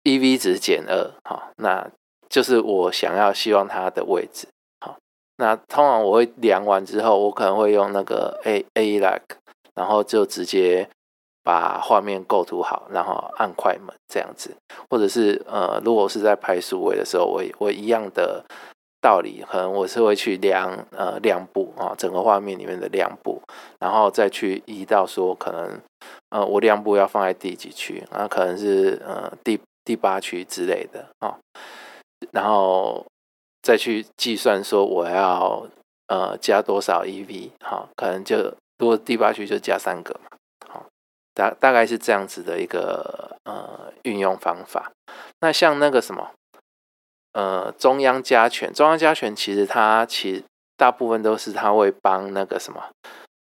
[0.04, 1.90] ，EV 值减二，好，那
[2.30, 4.48] 就是我想要希望它的位置，
[4.80, 4.98] 好，
[5.38, 9.38] 那通常我会量完之后，我可能会用那个 A A like，
[9.76, 10.90] 然后就直接
[11.44, 14.56] 把画面构图好，然后按快门这样子，
[14.90, 18.44] 或者是呃，如果是在拍数位的时候，我我一样的。
[19.02, 23.42] 道理可能我是会去量呃亮部啊，整个画面里面的亮部，
[23.80, 25.80] 然后再去移到说可能
[26.30, 28.28] 呃我亮部要放在第几区啊？
[28.28, 31.38] 可能是呃第第八区之类的啊，
[32.32, 33.06] 然后
[33.62, 35.66] 再去计算说我要
[36.08, 40.86] 呃加多少 EV 哈，可能就如果第八区就加三个嘛，好，
[41.34, 44.92] 大大概是这样子的一个呃运用方法。
[45.42, 46.32] 那像那个什么，
[47.34, 50.44] 呃，中央加权，中央加权其实它其实
[50.76, 52.82] 大部分都是它会帮那个什么，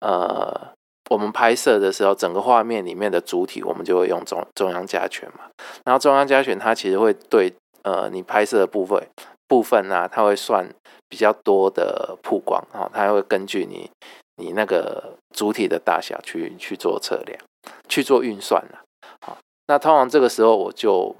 [0.00, 0.72] 呃，
[1.10, 5.44] 我们拍摄的时候，整个画面里面的主体，我们就会用中中央加权嘛。
[5.84, 9.06] 然后中央加权它其实会对呃你拍摄的部分
[9.46, 10.66] 部分呢，它会算
[11.10, 13.90] 比较多的曝光啊，它会根据你
[14.36, 17.38] 你那个主体的大小去去做测量，
[17.86, 18.80] 去做运算了。
[19.20, 21.14] 好，那通常这个时候我就。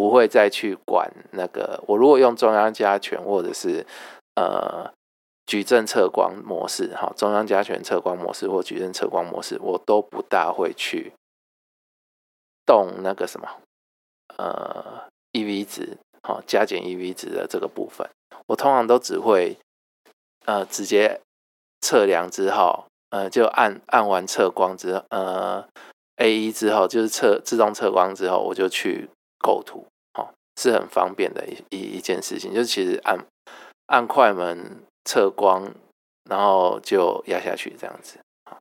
[0.00, 1.84] 不会再去管那个。
[1.86, 3.84] 我如果用中央加权或者是
[4.34, 4.90] 呃
[5.44, 11.12] 矩阵测光模式，哈，中央加权测光模式或矩阵测光模式，我都不大会去
[12.64, 13.46] 动那个什么
[14.38, 18.08] 呃 EV 值，好加减 EV 值的这个部分。
[18.46, 19.58] 我通常都只会
[20.46, 21.20] 呃直接
[21.82, 25.68] 测量之后，呃就按按完测光之后，呃
[26.16, 29.86] A 一之后就是测自动测光之后，我就去构图。
[30.56, 33.18] 是很方便的一一一件事情，就是其实按
[33.86, 35.72] 按快门测光，
[36.28, 38.58] 然后就压下去这样子啊，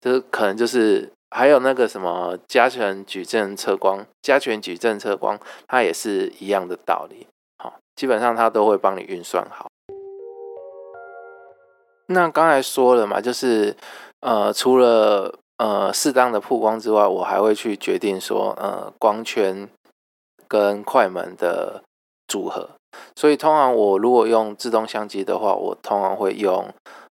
[0.00, 7.26] 就是可能就是还有那个什么加权矩阵测光，加权矩阵测光，它也是一样的道理，
[7.58, 9.68] 好，基本上它都会帮你运算好。
[12.06, 13.76] 那刚才说了嘛，就是
[14.20, 19.68] 呃，除了呃适当的曝光之外，我还会去决定说呃光圈。
[20.50, 21.84] 跟快门的
[22.26, 22.70] 组合，
[23.14, 26.68] 所以通常我如果用自动相机的话，我通常会用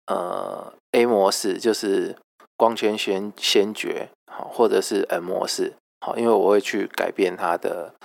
[0.06, 2.16] 呃 A 模式，就是
[2.56, 7.96] 光圈先先决，好，或者是 M 模式，好，因为我会去改变它的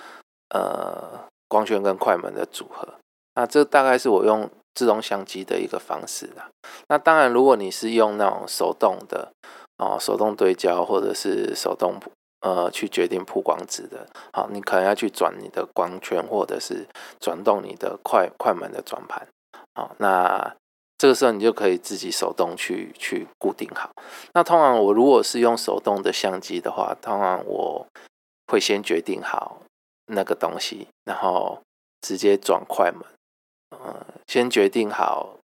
[0.48, 2.94] 呃光圈跟快门的组合。
[3.34, 6.48] 那这大概是我用自动相机的一个方式啦。
[6.88, 9.32] 那当然，如果你是用那种手动的
[9.76, 12.00] 哦，手动对焦或者是手动。
[12.40, 16.86] 呃，去决定曝光值的，好，你可能要去转你的光圈，或者是
[17.18, 19.26] 转动你的快快门的转盘，
[19.74, 20.54] 好，那
[20.96, 23.90] 这个时候你就可以自己手动去去固定好。
[24.34, 27.86] 那通常我如果是用手动的相机的话，通常我
[28.46, 29.62] 会先决定好
[30.06, 31.60] 那个东西，然后
[32.00, 33.02] 直接转快门，
[33.70, 35.38] 呃，先决定好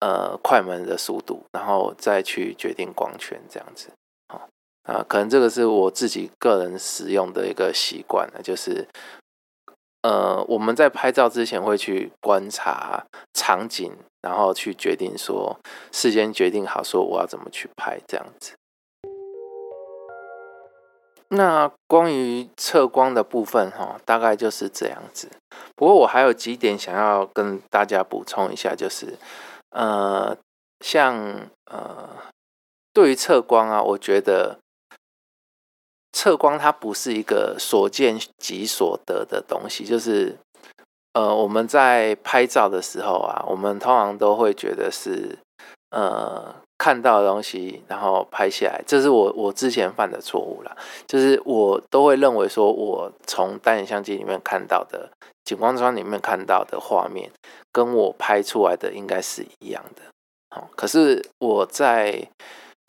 [0.00, 3.90] 呃快门的速度，然后再去决定光圈，这样子。
[4.88, 8.88] 啊，可能这个是我自己个人使用的一个习惯了，就是，
[10.00, 15.58] 呃，我们在拍照之前会去观察场景，然后去决定说，
[15.92, 18.54] 事先决定好说我要怎么去拍这样子。
[21.28, 25.28] 那关于测光的部分哈，大概就是这样子。
[25.76, 29.18] 不过我还有几点想要跟大家补充一下，就是，
[29.68, 30.34] 呃，
[30.80, 32.08] 像呃，
[32.94, 34.60] 对于测光啊，我觉得。
[36.12, 40.36] 测光它不是一个所见即所得的东西，就是
[41.12, 45.38] 呃我们在拍照的时候啊，我们通常都会觉得是
[45.90, 55.10] 呃看到的东西，然后拍下来，这是我我之前犯的错误啦，就是我都会认为说我从单眼相机里面看到的
[55.44, 57.30] 景光窗里面看到的画面，
[57.70, 60.02] 跟我拍出来的应该是一样的，
[60.50, 62.28] 好，可是我在。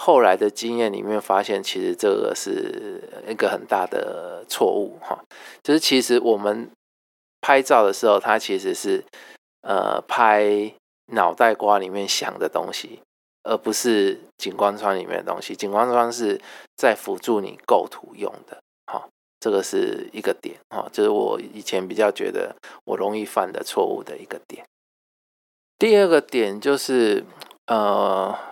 [0.02, 5.22] 后来的经验里面发现，其实这个是一个很大的错误哈。
[5.62, 6.72] 就是其实我们
[7.42, 9.04] 拍照的时候，它其实是
[9.62, 10.74] 呃拍
[11.08, 13.02] 脑袋瓜里面想的东西，
[13.44, 15.54] 而不是景观窗里面的东西。
[15.54, 16.40] 景观窗是
[16.78, 19.06] 在辅助你构图用的，哈，
[19.42, 20.88] 这个是一个点哈。
[20.94, 24.66] 就是我以前比较觉得我容易犯的错误的一个点。
[25.78, 27.26] 第二个点就是
[27.68, 28.48] 呃。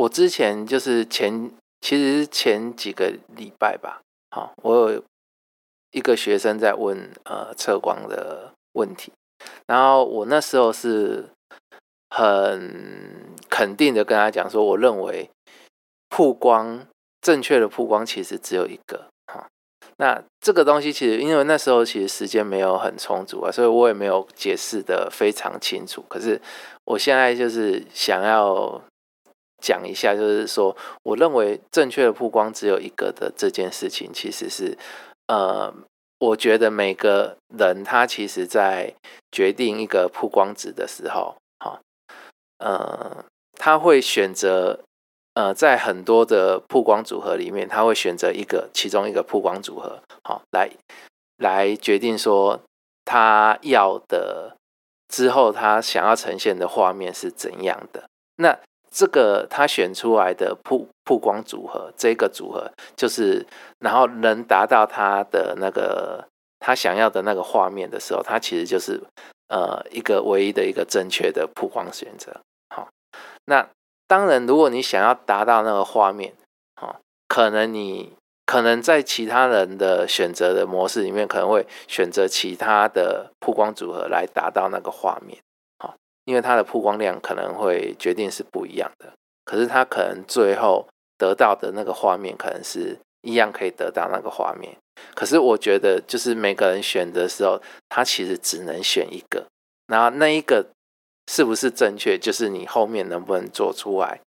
[0.00, 1.50] 我之前就是前，
[1.82, 5.02] 其实前几个礼拜吧，好，我有
[5.90, 9.12] 一个学生在问呃测光的问题，
[9.66, 11.28] 然后我那时候是
[12.08, 15.28] 很肯定的跟他讲说，我认为
[16.08, 16.86] 曝光
[17.20, 19.48] 正确的曝光其实只有一个，哈，
[19.98, 26.40] 那这个东西其实因为那时候其实时间没有很充足啊，所以我也没有解释的非常清楚，可是
[26.84, 28.82] 我现在就是想要。
[29.60, 34.76] 讲一下，就是说，我认为正确的曝光只有一个的这件事情，其实是，
[35.26, 35.72] 呃，
[36.18, 38.94] 我觉得每个人他其实在
[39.30, 41.80] 决定一个曝光值的时候，哈，
[42.58, 44.80] 呃，他会选择，
[45.34, 50.70] 呃，在很多的曝光组合里面，他会选择一个其中一个曝光组合，好，来
[51.36, 52.60] 来决定说
[53.04, 54.56] 他要的
[55.08, 58.58] 之后他想要呈现的画面是怎样的，那。
[58.90, 63.46] 这个他选出来的曝曝光组合，这个组合就是，
[63.78, 66.26] 然后能达到他的那个
[66.58, 69.00] 他想要的那个画面的时候，它其实就是
[69.48, 72.40] 呃一个唯一的一个正确的曝光选择。
[72.74, 72.88] 好，
[73.46, 73.68] 那
[74.06, 76.34] 当然，如果你想要达到那个画面，
[76.74, 78.12] 好，可能你
[78.44, 85.38] 可能在其他人的选择的模式里面，可能会选择其他的曝光组合来达到那个画面。
[86.30, 89.12] 因为它的曝光量可能会决定是不一样的，
[89.44, 90.86] 可是它可能最后
[91.18, 94.76] 得到的那个画面可能是一样可以得到那个画面。
[95.16, 99.44] 可是我觉得，就是每个人选的时候，他其实只能选一个，
[99.88, 100.64] 然后那一个
[101.26, 104.20] 是不是正确，就是你后面能不能做出来，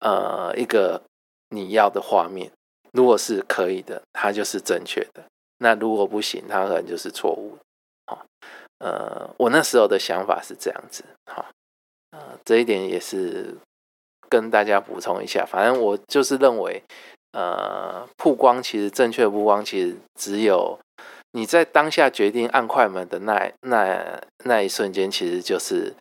[0.00, 1.02] 呃，一个
[1.50, 2.50] 你要的画面。
[2.92, 5.20] 如果是可以的，它就是正确的；
[5.58, 7.58] 那如果不行，它可能就是错误。
[8.06, 8.24] 好。
[8.78, 11.46] 呃，我那时候的想法是这样子，哈，
[12.10, 13.56] 呃，这一点也是
[14.28, 15.46] 跟大家补充一下。
[15.46, 16.82] 反正我就是认为，
[17.32, 20.78] 呃，曝光其实正确曝光，其实只有
[21.32, 25.94] 你在当下决定按快门的那那那一瞬间，其实就是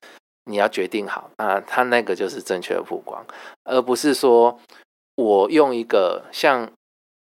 [0.46, 3.26] 你要决定好，那它那个就是正确的曝光，
[3.64, 4.60] 而不是说
[5.16, 6.70] 我用一个像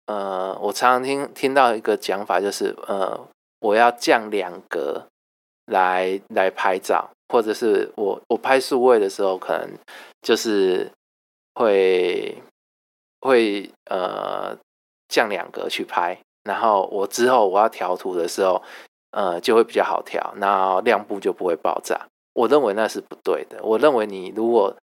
[0.06, 3.28] 呃，我常常听听到一个讲法，就是呃，
[3.60, 5.08] 我要降两格。
[5.70, 9.70] 来来拍照，或者是我我拍数位的时候，可能
[10.22, 10.92] 就是
[11.56, 12.36] 会
[13.22, 14.58] 会呃
[15.08, 18.62] 降两格去拍，然后我之后我要调图的时候，
[19.12, 22.08] 呃就会比较好调，那亮部就不会爆炸。
[22.34, 23.60] 我认为那是不对的。
[23.64, 24.76] 我认为你如果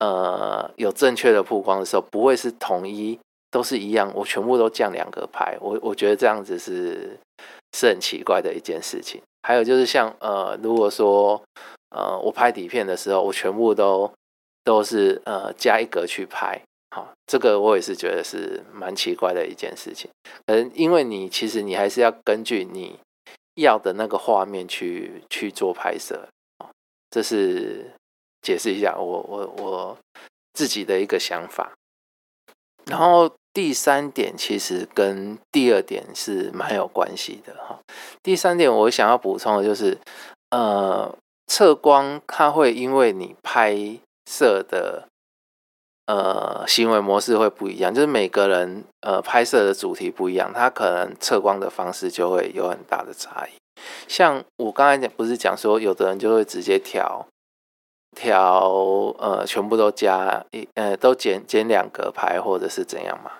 [0.00, 3.18] 呃有正确的曝光的时候，不会是统一
[3.50, 5.56] 都是一样，我全部都降两格拍。
[5.60, 7.18] 我我觉得这样子是
[7.72, 9.22] 是很奇怪的一件事情。
[9.46, 11.42] 还有就是像呃，如果说
[11.90, 14.10] 呃，我拍底片的时候，我全部都
[14.64, 16.58] 都是呃加一格去拍，
[16.90, 20.10] 好，这个我也是觉得是蛮奇怪的一件事情。
[20.46, 22.98] 嗯，因为你其实你还是要根据你
[23.56, 26.26] 要的那个画面去去做拍摄，
[27.10, 27.92] 这是
[28.40, 29.98] 解释一下我我我
[30.54, 31.74] 自己的一个想法，
[32.86, 33.30] 然后。
[33.54, 37.78] 第三点其实跟第二点是蛮有关系的哈。
[38.20, 39.96] 第三点我想要补充的就是，
[40.50, 43.76] 呃，测光它会因为你拍
[44.28, 45.06] 摄的
[46.06, 53.52] 呃行为模式会不一样，就是每个人呃拍摄的主题不一样，它可能测光的方式就会有很大的差异。
[54.08, 57.24] 像我刚才讲，不是讲说有的人就会直接调
[58.16, 58.68] 调
[59.18, 63.30] 呃全部都加一呃都减减两格拍或者是怎样嘛？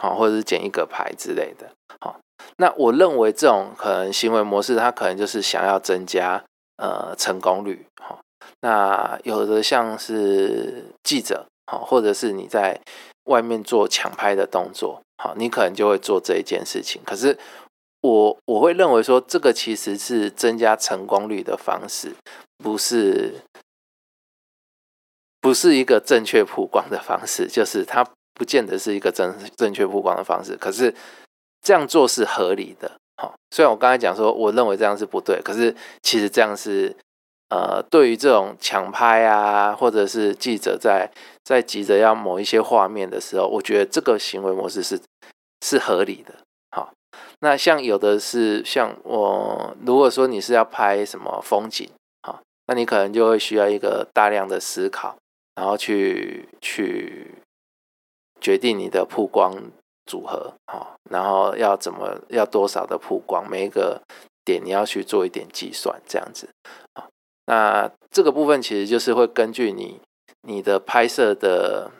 [0.00, 1.70] 好，或者是剪一个牌之类的。
[2.00, 2.18] 好，
[2.56, 6.42] 那我认为这种可能行为模式，它可能就是想要增加
[6.78, 7.84] 呃成功率。
[8.02, 8.18] 好，
[8.62, 12.80] 那有的像是记者，好，或者是你在
[13.24, 17.02] 外面做抢拍的动作，好，你可能就会做这一件事情。
[17.04, 17.38] 可是
[18.00, 22.14] 我我会认为说，这个其实是增加成功率的方式，
[22.56, 23.34] 不是
[25.42, 28.06] 不是一个正确曝光的方式，就是它。
[28.40, 30.94] 不见得是一个正正确曝光的方式，可是
[31.60, 32.90] 这样做是合理的。
[33.18, 36.96] 好，虽然我刚才讲说，我认为这样是不对，可是其实这样是
[37.50, 41.10] 呃，对于这种抢拍啊，或者是记者在
[41.44, 44.98] 在急着要某一些画面的时候，我觉得这个行为模式是
[45.60, 46.32] 是合理的。
[46.70, 46.90] 好，
[47.40, 51.86] 那像有的是像我，如果说你是要拍什么风景，
[52.22, 55.18] 好，那你可能就会需要一个大量的思考，
[55.54, 57.34] 然后去去。
[58.40, 59.54] 决定你的曝光
[60.06, 64.02] 组合啊，然后要怎么要多少的曝光，每一个
[64.44, 66.48] 点你要去做一点计算，这样子
[66.94, 67.06] 啊。
[67.46, 70.00] 那这个部分其实就是会根据你
[70.42, 71.90] 你的拍摄的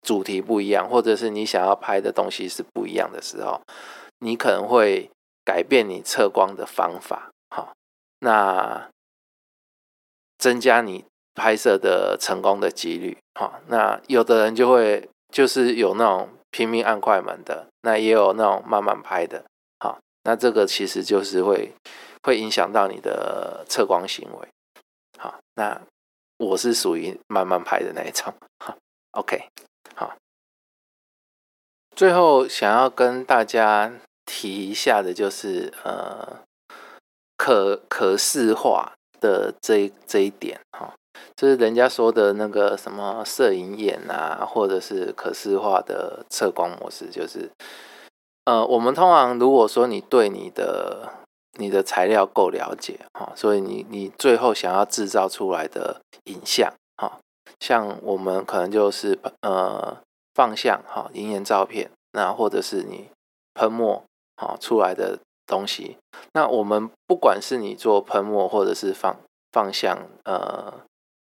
[0.00, 3.60] 主题不一样，或者是你想要拍的东西是不一样的时候，
[4.20, 5.10] 你可能会
[5.44, 7.72] 改变你测光的方法，好，
[8.20, 8.88] 那
[10.38, 15.08] 增加你拍摄的成功的几率，好，那有的人就会。
[15.30, 19.44] 就是有那种拼命按快门的，那也有那种慢慢拍的，
[19.78, 21.72] 好，那这个其实就是会
[22.22, 24.48] 会影响到你的测光行为，
[25.18, 25.80] 好，那
[26.38, 28.34] 我是属于慢慢拍的那一种，
[29.12, 29.48] OK，
[29.94, 30.16] 好，
[31.94, 33.92] 最后想要跟大家
[34.24, 36.42] 提一下的就是呃
[37.36, 40.94] 可可视化的这这一点，哈。
[41.36, 47.50] 就是人家说的那个什么摄影眼啊，或者是可视化的测光模式，就是，
[48.44, 51.08] 呃，我们通常如果说你对你的
[51.58, 57.18] 你的材料够了解哈，所以你你最后想要制造出来的影像哈，
[57.58, 59.96] 像我们可能就是呃
[60.34, 63.08] 放相哈，银盐照片，那或者是你
[63.54, 64.04] 喷墨
[64.36, 65.96] 好出来的东西。
[66.32, 69.16] 那我们不管是你做喷墨或者是放
[69.52, 70.72] 放相，呃，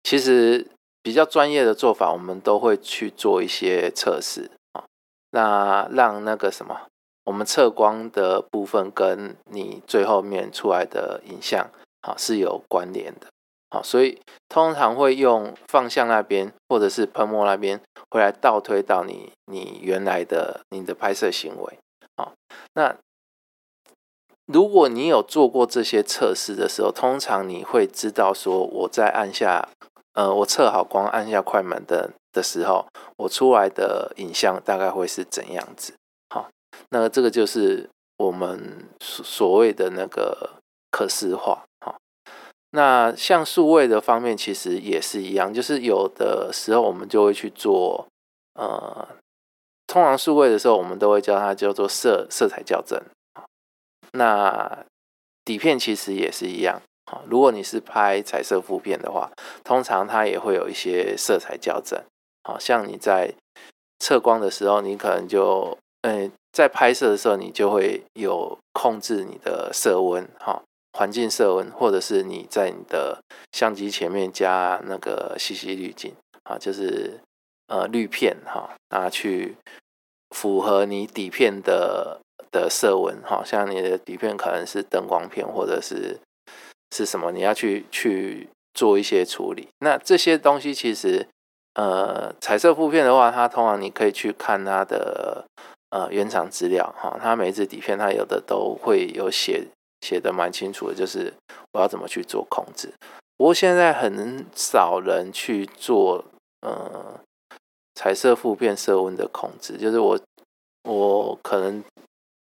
[0.07, 0.64] 其实
[1.02, 4.84] 比较专业的做法，我们都会去做一些测试啊，
[5.32, 6.82] 那让那个什么，
[7.24, 11.68] 我们测光的部分跟你最后面出来的影像
[12.02, 13.26] 好是有关联的。
[13.68, 21.78] 好，所以通常会用放向那边或者是喷墨那边，回来倒推到你你原来的你的拍摄行为。
[22.16, 22.32] 好，
[22.74, 22.94] 那
[24.46, 29.68] 如果你有做过这些测试的时候，通常你会知道说，我在按下
[30.17, 32.87] 呃我测好光按下快门的的时候，
[33.19, 35.95] 我出来的影像大概会是怎样子。
[36.31, 36.49] 好，
[36.89, 40.59] 那这个就是我们所所谓的那个
[40.91, 41.64] 可视化。
[41.81, 41.97] 好。
[42.71, 48.07] 那像数位的方面，其实也是一样，就是有的时候我们就会去做，
[48.55, 49.09] 呃，
[49.87, 53.01] 通常数位的时候，我们都会叫它叫做色色彩校正。
[54.12, 54.85] 那
[55.45, 59.30] 底片其实也是一样，好，如果你是拍彩色负片的话，
[59.64, 62.02] 通常它也会有一些色彩校正。
[62.42, 63.32] 好像你在
[63.98, 70.62] 测光的时候，你可能就，嗯，在拍摄的时候，你就会有控制你的色温，哈。
[70.96, 73.20] 环境色温，或者是你在你的
[73.52, 77.20] 相机前面加那个 CC 滤镜啊，就是
[77.66, 79.57] 呃滤片哈，拿去
[80.30, 82.18] 符合你底片的
[82.50, 83.42] 的色温哈。
[83.44, 86.18] 像你的底片可能是灯光片，或者是
[86.97, 89.68] 是什么，你要去去做一些处理。
[89.80, 91.26] 那这些东西其实
[91.74, 95.44] 呃彩色负片的话，它通常你可以去看它的
[95.90, 99.66] 呃原厂资料哈，它每一支底片它有的都会有写。
[100.03, 101.32] 写的蛮清楚的，就是
[101.72, 102.92] 我要怎么去做控制。
[103.36, 106.22] 不过现在很少人去做
[106.61, 107.18] 呃
[107.94, 110.20] 彩色负片色温的控制，就是我
[110.84, 111.82] 我可能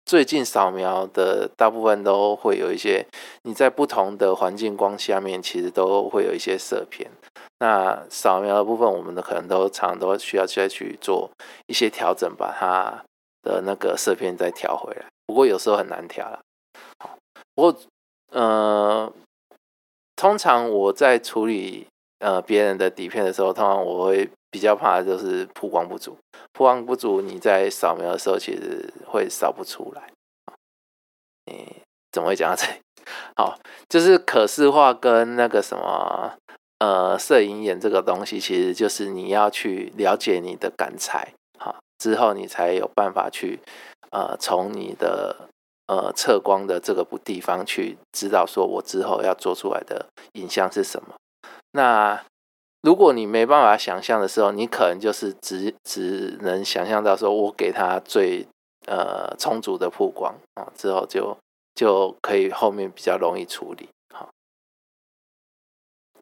[0.04, 3.06] 最近扫描的大部分都会有一些
[3.42, 7.10] 你在不同的环境光下面，其实都会有一些色片。
[7.60, 11.30] 那扫描的部分，我们的可能都常都需要再去做
[11.66, 13.04] 一些调整，把它
[13.42, 15.06] 的那个色片再调回来。
[15.26, 16.40] 不过有时候很难调了。
[17.54, 17.80] 不过，
[18.32, 19.12] 呃，
[20.16, 21.86] 通常我在处理
[22.18, 26.18] 呃别人的底片的时候，通常我会比较怕就是曝光不足。
[26.52, 30.12] 曝光不足，你在扫描的时候其实会扫不出来。
[31.46, 32.80] 你，怎么会讲到这里？
[33.36, 36.34] 好，就是可视化跟那个什么
[36.78, 43.60] 呃摄影眼这个东西，其实就是你要去了解你的感材，好之后你才有办法去
[44.10, 45.48] 呃从你的。
[45.88, 51.16] 呃，测光的这个地方去知道，说我之后要做出来的影像是什么。
[51.72, 52.24] 那
[52.82, 58.46] 如果你没办法想象的时候，你可能就是只只能想象到说，我给他最
[58.86, 61.36] 呃充足的曝光啊，之后就
[61.74, 63.88] 就可以后面比较容易处理。
[64.12, 64.28] 好，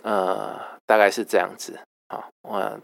[0.02, 1.80] 呃，大概是这样子。
[2.08, 2.80] 好，我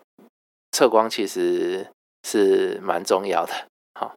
[0.72, 1.86] 测光其实
[2.24, 3.52] 是蛮重要的。
[3.94, 4.14] 好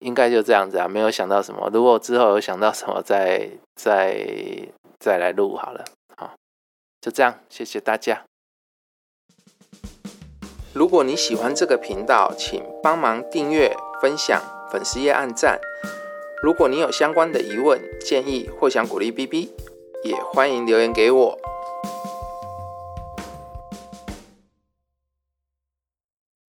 [0.00, 1.70] 应该就这样子啊，没有想到什么。
[1.72, 5.84] 如果之后有想到什么，再再再来录好了。
[7.06, 8.24] 就这样，谢谢大家。
[10.72, 14.42] 如果你喜欢这个频道，请帮忙订阅、分享、
[14.72, 15.60] 粉丝页按赞。
[16.42, 19.52] 如果你有相关的疑问、建议或想鼓励 B B，
[20.02, 21.38] 也欢迎留言给我。